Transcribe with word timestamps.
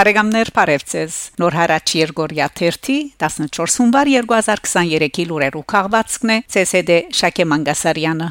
Բարեկամներ 0.00 0.48
Փարեվցես 0.56 1.16
Նոր 1.42 1.54
հարաճ 1.58 1.90
Երգորիա 1.98 2.44
1 2.66 2.86
14 3.20 3.74
հունվար 3.80 4.10
2023-ի 4.12 5.24
լուրերու 5.28 5.60
քաղվածքն 5.72 6.32
է 6.32 6.36
ՑՍԴ 6.60 6.96
Շակե 7.18 7.44
Մանգասարյանը 7.50 8.28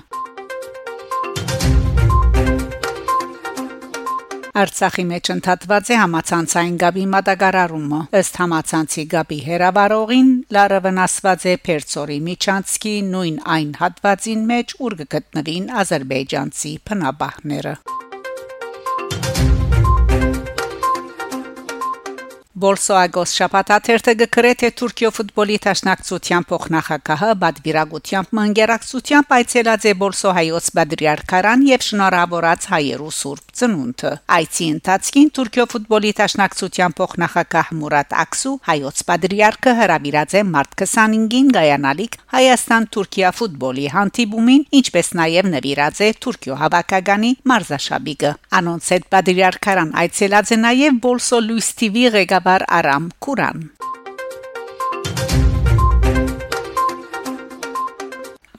Արցախի 4.63 5.05
մեջ 5.11 5.31
ընդհատված 5.35 5.93
է 5.93 5.99
համացանցային 6.01 6.81
գաբի 6.87 7.05
մատակարարումը 7.13 8.01
ըստ 8.23 8.41
համացանցի 8.45 9.07
գաբի 9.13 9.39
հերավարողին 9.51 10.33
լարը 10.57 10.81
վնասված 10.89 11.47
է 11.53 11.55
Պերցորի 11.69 12.19
Միչանցկի 12.31 12.97
նույն 13.13 13.39
այն 13.59 13.71
հատվածին 13.83 14.43
մեջ 14.55 14.75
ուր 14.89 14.99
գտնվին 15.13 15.71
ազերբայջանցի 15.85 16.75
փնաբահները 16.89 17.77
Բոլսոագոս 22.59 23.33
շապատաթերթը 23.39 24.13
գկրե 24.19 24.49
թե 24.59 24.69
Թուրքիո 24.79 25.09
ֆուտբոլի 25.15 25.57
տաշնակցության 25.63 26.45
փոխնախագահը 26.49 27.27
բադվիրագությամբ 27.43 28.33
մանգերակցությամբ 28.39 29.29
այցելած 29.37 29.85
է 29.87 29.93
Բոլսո 30.01 30.33
հայոց 30.37 30.67
բադրիարքարան 30.79 31.63
եւ 31.69 31.85
շնորհավորած 31.87 32.67
հայերու 32.73 33.13
սուրբ 33.19 33.53
ծնունդը 33.59 34.11
այցի 34.39 34.67
ընթացքին 34.73 35.29
Թուրքիո 35.39 35.65
ֆուտբոլի 35.73 36.11
տաշնակցության 36.19 36.95
փոխնախագահ 36.99 37.71
Մուրադ 37.79 38.17
Աքսու 38.23 38.55
հայոց 38.67 39.03
բադրիարքը 39.07 39.75
հրավիրած 39.79 40.35
է 40.35 40.43
մարտ 40.49 40.75
25-ին 40.83 41.53
գայանալիք 41.59 42.19
Հայաստան-Թուրքիա 42.35 43.31
ֆուտբոլի 43.39 43.87
հանդիպումին 43.95 44.67
ինչպես 44.79 45.13
նաեւ 45.21 45.49
նվիրած 45.55 46.03
է 46.03 46.11
Թուրքիո 46.27 46.59
հավաքականի 46.59 47.31
մարզաշաբիկը 47.53 48.35
անոնց 48.59 48.91
հետ 48.93 49.09
բադրիարքարան 49.15 49.95
այցելած 50.03 50.53
է 50.53 50.59
նաեւ 50.67 51.01
Բոլսո 51.07 51.41
Լուիս 51.49 51.69
TV 51.79 52.05
ղեկավար 52.19 52.48
Ջաբար 52.49 52.63
Արամ 52.75 53.09
Կուրան 53.21 53.59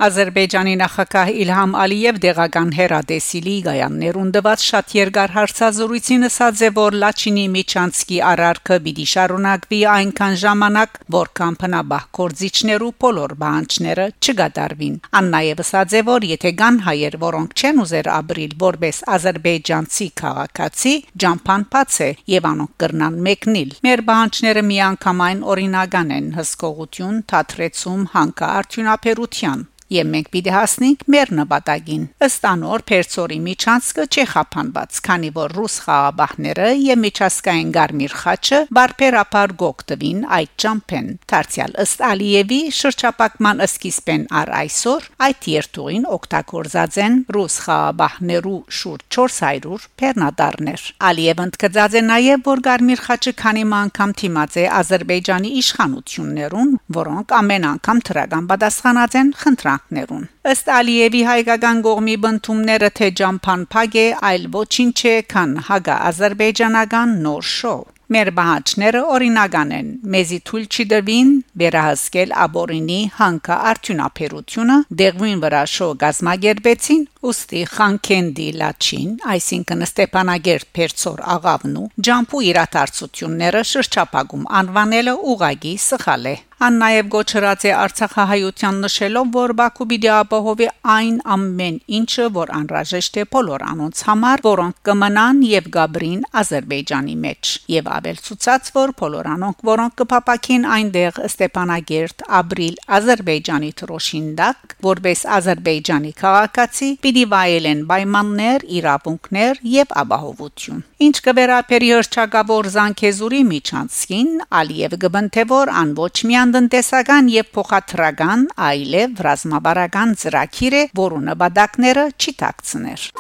Ադրբեջանի 0.00 0.74
նախագահ 0.80 1.30
Իլհամ 1.42 1.72
Ալիև 1.76 2.18
դեղական 2.24 2.70
հերադեսիլի 2.72 3.54
գայաններուն 3.66 4.28
դված 4.32 4.62
շատ 4.66 4.92
երկար 4.96 5.32
հարցազրույցին 5.34 6.22
ասաց 6.28 6.60
է 6.64 6.70
որ 6.78 6.94
Լաչինի 7.02 7.42
Միչանցկի 7.56 8.20
արարքը 8.30 8.78
պիտի 8.86 9.04
շարունակվի 9.12 9.80
այնքան 9.94 10.38
ժամանակ 10.42 10.96
որքան 11.16 11.58
փնաբահ 11.60 12.06
կորզիչներու 12.16 12.88
բոլոր 13.04 13.34
բանջները 13.44 14.06
չգադարվին 14.24 14.96
ան 15.20 15.28
նաև 15.36 15.60
ասաց 15.66 15.96
է 16.00 16.02
որ 16.08 16.26
եթե 16.30 16.54
կան 16.62 16.80
հայեր 16.88 17.18
որոնք 17.26 17.60
չեն 17.60 17.82
ուզեր 17.84 18.10
ապրիլ 18.16 18.54
որպես 18.64 19.02
ադրբեջանցի 19.20 20.08
քաղաքացի 20.22 20.94
ջամփան 21.26 21.66
բաց 21.76 21.98
է 22.08 22.10
եւ 22.40 22.48
անոնք 22.54 22.72
կրնան 22.80 23.20
մեկնիլ 23.28 23.76
մեր 23.90 24.04
բանջները 24.08 24.64
միանգամայն 24.70 25.44
օրինական 25.56 26.16
են 26.16 26.32
հսկողություն 26.40 27.20
թատրեցում 27.34 28.08
հանկա 28.16 28.50
արդյունաբերության 28.62 29.68
եւ 29.90 30.06
մենք 30.10 30.28
պիտի 30.34 30.52
հասնենք 30.54 31.00
մեր 31.10 31.30
նպատակին։ 31.40 32.02
Ըստ 32.26 32.44
անոր 32.50 32.84
Պերցորի 32.90 33.38
միջանցքը 33.46 34.04
չի 34.10 34.24
խափանված, 34.30 34.98
քանի 35.06 35.30
որ 35.34 35.54
ռուս 35.58 35.76
խաղաբահները 35.86 36.68
եւ 36.80 37.00
միջազգային 37.04 37.72
Գարմիր 37.76 38.14
խաչը 38.20 38.60
բարբերաբար 38.78 39.54
գոկտվին 39.62 40.20
այդ 40.38 40.52
ճամփեն։ 40.64 41.08
Դարձյալ 41.30 41.74
ըստ 41.84 42.04
Ալիևի 42.10 42.60
շրջապակման 42.80 43.64
սկիզբեն 43.66 44.24
առ 44.40 44.52
այսօր 44.60 45.08
այդ 45.26 45.50
երթուին 45.54 46.06
օգտագործած 46.20 47.00
են 47.06 47.18
ռուս 47.34 47.56
խաղաբահներու 47.66 48.60
շուրջ 48.80 49.18
400 49.18 49.88
բեռնադարներ։ 50.00 50.86
Ալիևը 51.10 51.46
ընդգծած 51.50 51.98
է 52.00 52.04
նաեւ 52.10 52.46
որ 52.50 52.64
Գարմիր 52.70 53.04
խաչը 53.10 53.34
քանի 53.40 53.64
անգամ 53.80 54.14
թիմած 54.20 54.56
է 54.60 54.64
Ադրբեջանի 54.80 55.50
իշխանություններուն, 55.60 56.72
որոնք 57.00 57.36
ամեն 57.40 57.68
անգամ 57.74 58.02
թրական 58.10 58.50
պատասխանած 58.50 59.20
են 59.20 59.32
խնդրան 59.40 59.79
կենտրոններուն։ 59.80 60.24
Ըստ 60.50 60.66
Ալիևի 60.76 61.22
հայկական 61.28 61.78
կողմի 61.86 62.16
բնդումները 62.24 62.90
թե 62.98 63.08
ջամփան 63.20 63.62
փակ 63.74 63.94
է, 64.00 64.06
այլ 64.30 64.44
ոչինչ 64.56 64.92
չէ, 65.00 65.14
քան 65.32 65.50
հագա 65.68 65.96
ադրբեջանական 66.10 67.16
նոր 67.24 67.48
շոու։ 67.54 67.88
Մեր 68.10 68.28
բանջները 68.34 69.00
օրինական 69.14 69.68
են։ 69.70 69.90
Մեզի 70.12 70.38
թույլ 70.50 70.64
չդրվին 70.66 71.28
վերահսկել 71.62 72.32
աբորինի 72.44 73.00
հանկա 73.20 73.58
արդյունաբերությունը 73.70 74.78
դեղվին 75.00 75.44
վրա 75.44 75.60
շո 75.74 75.88
գազմագերբեցին 76.00 77.04
ուստի 77.20 77.62
խանքենդի 77.68 78.46
լաչին, 78.60 79.10
այսինքն 79.34 79.86
Ստեփանագերտ 79.86 80.68
Պերցոր 80.78 81.24
աղավնու 81.36 81.88
ջամփու 82.08 82.44
իրադարձությունները 82.50 83.64
շրջապագում 83.72 84.46
անվանելը 84.60 85.16
ուղագի 85.34 85.74
սխալ 85.90 86.30
է։ 86.32 86.36
Ան 86.60 86.74
նաև 86.76 87.06
գոչրած 87.12 87.62
է 87.64 87.70
Արցախահայության 87.72 88.80
նշելով, 88.84 89.28
որ 89.32 89.52
Բաքու 89.56 89.84
պիտի 89.90 90.08
ապահովի 90.12 90.66
այն 90.94 91.14
ամեն 91.34 91.76
ինչը, 91.98 92.26
որ 92.34 92.50
անհրաժեշտ 92.56 93.14
է 93.16 93.24
բոլոր 93.32 93.62
անոնց 93.70 94.02
համար, 94.08 94.42
որոնք 94.44 94.76
կմնան 94.88 95.40
եւ 95.50 95.70
գաբրին 95.76 96.26
Ադրբեջանի 96.40 97.16
մեջ։ 97.24 97.52
Եվ 97.76 97.88
ավել 97.96 98.20
ցուցած, 98.26 98.68
որ 98.76 98.92
բոլոր 99.00 99.30
անոնք, 99.36 99.64
որոնք 99.70 99.96
կփապակին 100.02 100.68
այնտեղ 100.76 101.22
Ստեփանագերտ, 101.30 102.26
ապրիլ 102.40 102.76
Ադրբեջանի 103.00 103.72
թրոշին 103.80 104.28
դակ, 104.44 104.76
որբես 104.90 105.24
Ադրբեջանի 105.40 106.12
քաղաքացի, 106.20 106.90
պիտի 107.10 107.24
վայելեն 107.26 107.80
պայմաններ, 107.90 108.64
իրավունքներ 108.78 109.60
եւ 109.66 109.94
ապահովություն։ 110.02 110.82
Ինչ 111.06 111.16
կվերապերի 111.26 111.88
հրճակավոր 111.90 112.68
Զանգեզուրի 112.74 113.40
միջանցքին, 113.48 114.30
Ալիև 114.60 114.94
գբնթե 115.06 115.46
որ 115.50 115.72
ան 115.80 115.96
ոչ 115.98 116.14
միան 116.30 116.54
տնտեսական 116.58 117.32
եւ 117.34 117.50
փոխադրական, 117.58 118.46
այլև 118.70 119.24
ռազմաբարական 119.26 120.14
ծրագիր 120.22 120.78
է, 120.84 120.86
որոնց 121.02 121.28
նպատակները 121.32 122.06
չի 122.14 122.38
տակցներ։ 122.44 123.10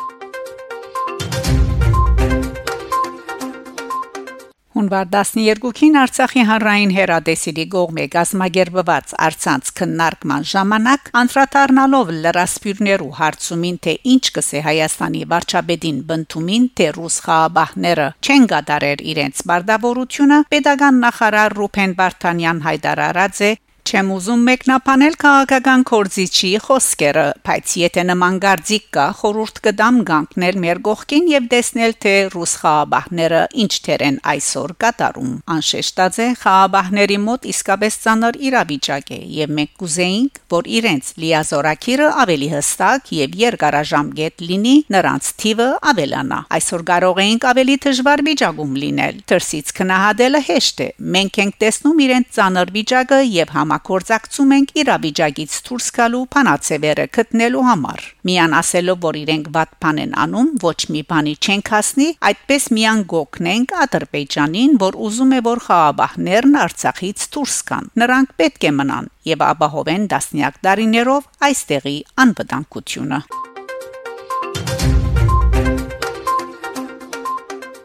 Հունվար 4.70 5.06
12-ին 5.10 5.96
Արցախի 5.98 6.42
հանրային 6.46 6.92
հերադեսիլի 6.94 7.62
գողմե 7.72 8.02
գազմագերբված 8.12 9.14
արցանց 9.26 9.70
քննարկման 9.80 10.44
ժամանակ 10.50 11.08
անդրադառնալով 11.20 12.12
լրասպիրներու 12.26 13.10
հարցումին 13.20 13.80
թե 13.86 13.94
ինչ 14.12 14.22
կսե 14.36 14.62
Հայաստանի 14.66 15.22
վարչապետին 15.32 15.98
բնդումին 16.10 16.68
թե 16.78 16.86
ռուս 17.00 17.16
խաղաբահները 17.26 18.06
չեն 18.22 18.46
գադարեր 18.54 19.02
իրենց 19.10 19.42
բարդավորությունը 19.50 20.38
pedagogan 20.54 21.02
նախարար 21.06 21.58
Ռուփեն 21.58 21.96
Վարդանյան 21.98 22.62
հայտարարած 22.70 23.42
է 23.50 23.52
Չեմ 23.90 24.10
ուզում 24.14 24.42
մեկնաբանել 24.46 25.14
քաղաքական 25.18 25.80
կորզիչի 25.88 26.48
խոսքերը, 26.62 27.22
բայց 27.42 27.70
եթե 27.80 28.02
նման 28.06 28.36
գարձիկ 28.44 28.84
կա, 28.94 29.06
խորուրդ 29.18 29.56
կդամ 29.64 29.96
գանկնել 30.06 30.58
մեր 30.62 30.80
գողքին 30.86 31.26
եւ 31.32 31.48
տեսնել 31.50 31.94
թե 32.04 32.12
ռուս 32.30 32.52
խաղաբահները 32.60 33.40
ինչ 33.64 33.72
թեր 33.86 34.04
են 34.06 34.20
այսօր 34.30 34.74
կատարում։ 34.84 35.32
Անշեշտած 35.54 36.20
է 36.22 36.28
խաղաբահների 36.44 37.16
մոտ 37.24 37.48
իսկապես 37.50 37.98
ցաներ 38.04 38.38
իրավիճակ 38.50 39.10
է 39.10 39.18
եւ 39.40 39.54
մենք 39.58 39.74
կուզեինք, 39.82 40.38
որ 40.54 40.70
իրենց 40.78 41.10
լիազորակիրը 41.26 42.08
ավելի 42.22 42.48
հստակ 42.54 43.12
եւ 43.18 43.36
երկարաժամկետ 43.42 44.46
լինի, 44.46 44.76
նրանց 44.94 45.32
թիվը 45.42 45.68
ավելանա։ 45.90 46.40
Այսօր 46.60 46.86
կարող 46.94 47.20
էինք 47.26 47.48
ավելի 47.50 47.76
դժվար 47.90 48.24
վիճակում 48.30 48.80
լինել։ 48.86 49.20
Թրսից 49.34 49.74
քնահատելը 49.80 50.44
հեշտ 50.50 50.86
է։ 50.86 50.88
Մենք 51.18 51.42
ենք 51.42 51.60
տեսնում 51.66 52.02
իրենց 52.06 52.32
ցաներ 52.38 52.74
վիճակը 52.78 53.20
եւ 53.40 53.54
համ 53.58 53.78
համագործակցում 53.80 54.50
ենք 54.54 54.72
իրավիճակից 54.80 55.52
դուրս 55.66 55.86
գալու 55.96 56.20
փանացեվերը 56.34 57.06
գտնելու 57.16 57.64
համար։ 57.68 58.00
Միան 58.28 58.54
ասելով, 58.60 58.98
որ 59.04 59.18
իրենք 59.20 59.46
վատ 59.56 59.72
բան 59.80 60.00
են 60.04 60.12
անում, 60.24 60.48
ոչ 60.60 60.80
մի 60.92 61.02
բանի 61.10 61.34
չենք 61.40 61.72
հասնի, 61.74 62.08
այդպես 62.30 62.68
միան 62.76 63.00
գոքնենք 63.14 63.74
Ադրբեջանին, 63.84 64.78
որ 64.84 65.00
ուզում 65.08 65.32
է 65.32 65.40
որ 65.48 65.64
խաղաբահներն 65.66 66.56
Արցախից 66.60 67.28
դուրս 67.34 67.58
գան։ 67.70 67.90
Նրանք 68.04 68.34
պետք 68.40 68.68
է 68.68 68.72
մնան 68.80 69.12
եւ 69.32 69.46
ապահովեն 69.50 70.08
դասնյակ 70.12 70.64
դարիներով 70.68 71.30
այստեղի 71.50 71.98
անվտանգությունը։ 72.26 73.24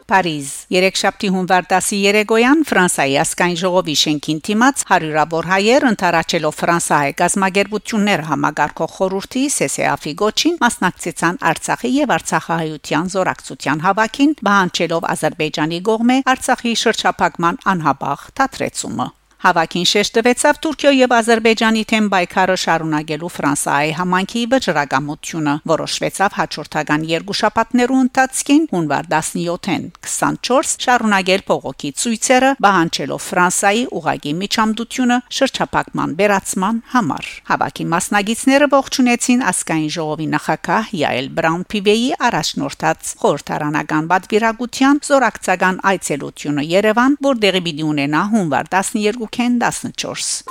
Փարիզ 0.06 0.50
Երեքշաբթի 0.70 1.28
հունվար 1.34 1.64
13-օյան 1.70 2.60
Ֆրանսայի 2.68 3.16
ասկայն 3.22 3.56
ժողովի 3.62 3.96
շենքին 4.02 4.38
թիմած 4.46 4.84
հարյուրավոր 4.90 5.48
հայեր 5.50 5.86
ընթարաճելով 5.88 6.54
Ֆրանսահայ 6.60 7.10
գազագերբություններ 7.22 8.22
համագարկող 8.28 8.94
խորհրդի 9.00 9.44
ՍՍԱՖ-ի 9.56 10.14
գոչին 10.22 10.56
մասնակցեցան 10.62 11.42
Արցախի 11.50 11.92
եւ 11.98 12.16
Արցախահայության 12.20 13.12
զորակցության 13.18 13.84
հավաքին, 13.90 14.38
բանջելով 14.46 15.10
Ադրբեջանի 15.16 15.84
կողմէ 15.90 16.22
Արցախի 16.36 16.80
շրջափակման 16.86 17.62
անհաբախ 17.74 18.28
թատրեցումը 18.38 19.12
Հավաքին 19.36 19.84
շեշտ 19.84 20.14
տվեցավ 20.16 20.58
Թուրքիա 20.64 20.90
եւ 20.96 21.12
Ադրբեջանի 21.12 21.82
թեմ 21.90 22.06
պայքարը 22.12 22.54
շարունակելու 22.62 23.28
Ֆրանսիայի 23.34 23.90
համանքի 23.98 24.44
վճռակամությունը, 24.52 25.54
որոշվեցավ 25.70 26.36
հաջորդական 26.40 27.04
երկու 27.10 27.36
շաբաթներու 27.40 27.98
ընթացքին 28.06 28.64
հունվար 28.72 29.10
17-ին 29.12 29.84
24 30.06 30.72
շարունակել 30.86 31.44
փողոքի 31.52 31.90
ցույցերը, 32.00 32.50
բանջելով 32.64 33.26
Ֆրանսիայի 33.26 33.84
ուղագի 34.00 34.32
միջամտությունը 34.40 35.18
շրջափակման 35.36 36.16
վերացման 36.16 36.80
համար։ 36.96 37.30
Հավաքի 37.52 37.86
մասնագետները 37.92 38.70
ողջունեցին 38.72 39.44
ասկային 39.52 39.92
ժողովի 39.96 40.26
նախակահ 40.32 40.90
Յայել 40.96 41.30
Բրաուն-Փիվեի 41.36 42.08
առաջնորդած 42.30 43.12
խորհրդարանական 43.20 44.10
պատվիրակության 44.16 45.02
զորակցական 45.06 45.80
այցելությունը 45.92 46.66
Երևան, 46.72 47.20
որտեղի 47.26 47.62
պիտի 47.66 47.86
ունենա 47.92 48.22
հունվար 48.32 48.72
12 48.76 49.25
14 49.32 50.44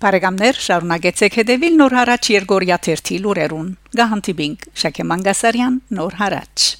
Բարեկամներ 0.00 0.60
շարունակեցեք 0.64 1.34
հետևել 1.42 1.74
Նոր 1.82 1.96
հարաճ 2.00 2.30
Երգորիա 2.32 2.78
1-ի 2.80 3.22
լուրերուն։ 3.26 3.72
Գահանտիբինգ 4.00 4.68
Շակե 4.84 5.10
Մանգասարյան 5.12 5.80
Նոր 6.00 6.22
հարաճ 6.24 6.79